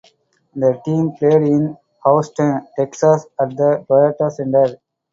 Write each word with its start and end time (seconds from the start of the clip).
The 0.55 0.81
team 0.83 1.11
played 1.11 1.43
in 1.43 1.77
Houston, 2.03 2.65
Texas, 2.75 3.27
at 3.39 3.49
the 3.49 3.85
Toyota 3.87 4.31
Center. 4.31 4.77